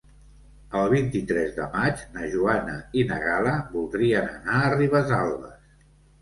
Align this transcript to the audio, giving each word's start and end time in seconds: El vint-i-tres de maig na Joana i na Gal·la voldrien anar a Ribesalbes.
El 0.77 0.87
vint-i-tres 0.93 1.51
de 1.57 1.67
maig 1.75 2.01
na 2.15 2.29
Joana 2.31 2.79
i 3.01 3.05
na 3.11 3.19
Gal·la 3.27 3.53
voldrien 3.77 4.27
anar 4.39 4.57
a 4.63 4.73
Ribesalbes. 4.79 5.71